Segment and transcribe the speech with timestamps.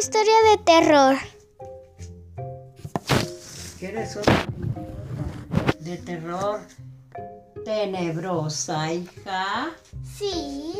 [0.00, 1.16] historia de terror.
[3.78, 4.46] ¿Quieres una
[5.78, 6.60] de terror
[7.66, 9.72] tenebrosa, hija?
[10.16, 10.72] Sí.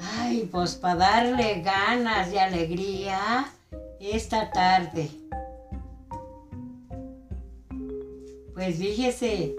[0.00, 3.52] Ay, pues para darle ganas y alegría
[4.00, 5.10] esta tarde.
[8.54, 9.56] Pues fíjese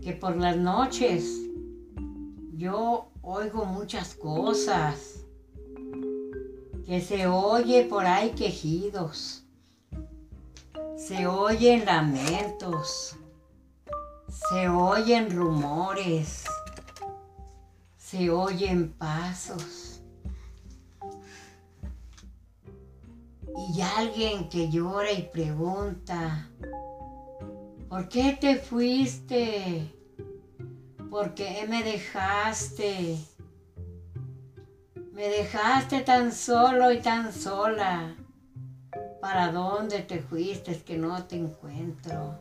[0.00, 1.24] que por las noches
[2.52, 5.13] yo oigo muchas cosas.
[6.86, 9.44] Que se oye por ahí quejidos.
[10.96, 13.16] Se oyen lamentos.
[14.28, 16.44] Se oyen rumores.
[17.96, 20.02] Se oyen pasos.
[23.56, 26.50] Y alguien que llora y pregunta,
[27.88, 29.94] ¿por qué te fuiste?
[31.08, 33.18] ¿Por qué me dejaste?
[35.14, 38.16] Me dejaste tan solo y tan sola.
[39.20, 40.72] ¿Para dónde te fuiste?
[40.72, 42.40] Es que no te encuentro.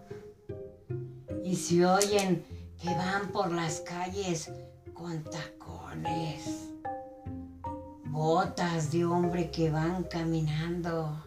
[1.43, 2.43] Y si oyen
[2.81, 4.51] que van por las calles
[4.95, 6.71] con tacones,
[8.05, 11.23] botas de hombre que van caminando.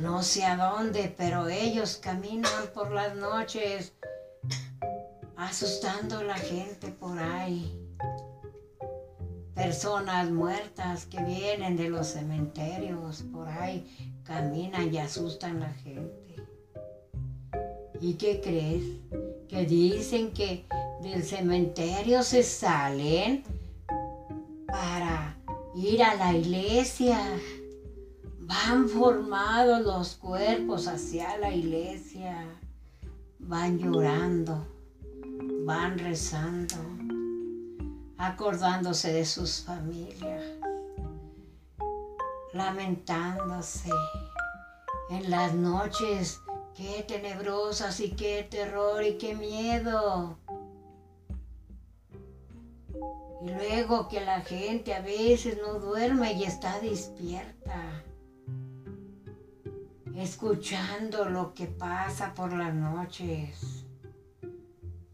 [0.00, 3.92] No sé a dónde, pero ellos caminan por las noches
[5.36, 7.77] asustando a la gente por ahí.
[9.58, 13.84] Personas muertas que vienen de los cementerios por ahí
[14.22, 16.36] caminan y asustan a la gente.
[18.00, 18.84] ¿Y qué crees?
[19.48, 20.64] Que dicen que
[21.02, 23.42] del cementerio se salen
[24.68, 25.36] para
[25.74, 27.18] ir a la iglesia.
[28.38, 32.46] Van formados los cuerpos hacia la iglesia.
[33.40, 34.64] Van llorando.
[35.64, 36.76] Van rezando.
[38.18, 40.42] Acordándose de sus familias.
[42.52, 43.90] Lamentándose.
[45.10, 46.40] En las noches
[46.78, 50.38] Qué tenebrosas y qué terror y qué miedo.
[53.42, 58.04] Y luego que la gente a veces no duerme y está despierta,
[60.14, 63.84] escuchando lo que pasa por las noches.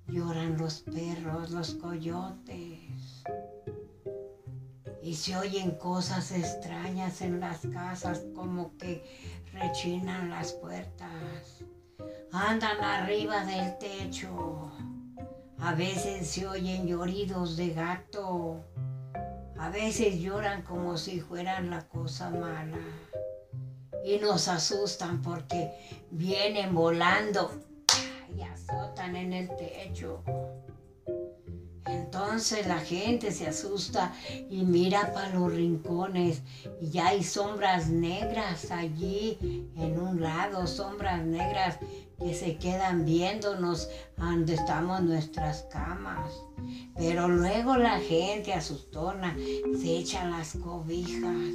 [0.08, 2.93] Lloran los perros, los coyotes.
[5.04, 9.04] Y se oyen cosas extrañas en las casas como que
[9.52, 11.62] rechinan las puertas,
[12.32, 14.72] andan arriba del techo,
[15.58, 18.64] a veces se oyen lloridos de gato,
[19.58, 22.78] a veces lloran como si fueran la cosa mala.
[24.06, 25.70] Y nos asustan porque
[26.10, 27.50] vienen volando
[28.34, 30.22] y azotan en el techo.
[32.34, 34.12] Entonces la gente se asusta
[34.50, 36.42] y mira para los rincones
[36.80, 39.38] y ya hay sombras negras allí
[39.76, 41.78] en un lado, sombras negras
[42.18, 46.32] que se quedan viéndonos donde estamos nuestras camas.
[46.96, 49.36] Pero luego la gente asustona
[49.80, 51.54] se echa las cobijas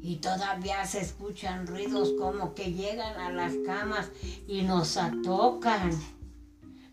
[0.00, 4.08] y todavía se escuchan ruidos como que llegan a las camas
[4.46, 5.90] y nos atocan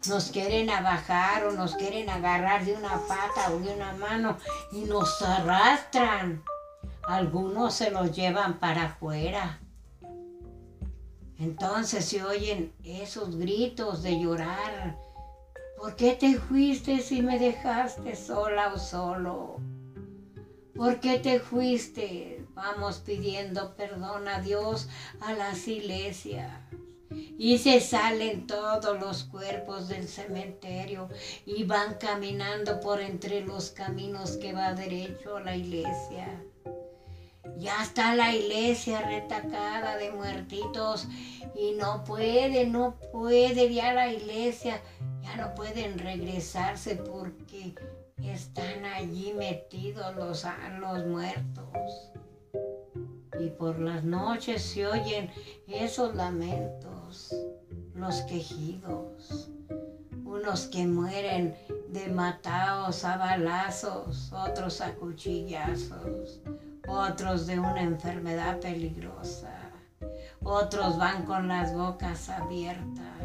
[0.07, 4.37] nos quieren abajar o nos quieren agarrar de una pata o de una mano
[4.71, 6.43] y nos arrastran.
[7.03, 9.59] Algunos se los llevan para afuera.
[11.37, 14.97] Entonces se oyen esos gritos de llorar.
[15.77, 19.57] ¿Por qué te fuiste si me dejaste sola o solo?
[20.75, 22.45] ¿Por qué te fuiste?
[22.53, 24.89] Vamos pidiendo perdón a Dios
[25.19, 26.51] a las iglesias
[27.37, 31.09] y se salen todos los cuerpos del cementerio
[31.45, 36.27] y van caminando por entre los caminos que va derecho a la iglesia.
[37.57, 41.07] Ya está la iglesia retacada de muertitos
[41.55, 44.81] y no puede, no puede ya la iglesia,
[45.21, 47.75] ya no pueden regresarse porque
[48.17, 50.45] están allí metidos los,
[50.79, 52.11] los muertos.
[53.39, 55.29] Y por las noches se oyen
[55.67, 56.94] esos lamentos
[57.95, 59.49] los quejidos,
[60.25, 61.55] unos que mueren
[61.89, 66.41] de matados a balazos, otros a cuchillazos,
[66.87, 69.71] otros de una enfermedad peligrosa,
[70.43, 73.15] otros van con las bocas abiertas,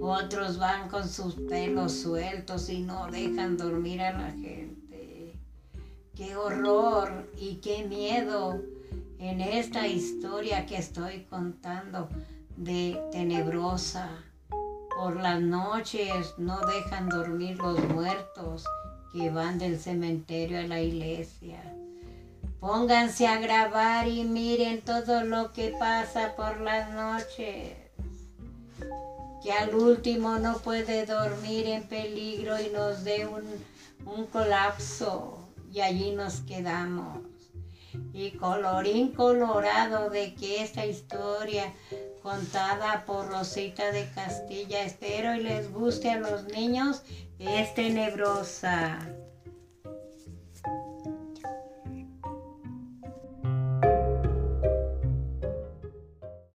[0.00, 5.34] otros van con sus pelos sueltos y no dejan dormir a la gente.
[6.14, 8.62] Qué horror y qué miedo
[9.18, 12.08] en esta historia que estoy contando
[12.56, 14.08] de tenebrosa.
[14.96, 18.64] Por las noches no dejan dormir los muertos
[19.12, 21.60] que van del cementerio a la iglesia.
[22.60, 27.76] Pónganse a grabar y miren todo lo que pasa por las noches.
[29.42, 33.42] Que al último no puede dormir en peligro y nos dé un,
[34.06, 35.38] un colapso
[35.72, 37.18] y allí nos quedamos.
[38.12, 41.72] Y colorín colorado de que esta historia
[42.24, 47.02] contada por Rosita de Castilla, espero y les guste a los niños,
[47.38, 48.98] es tenebrosa.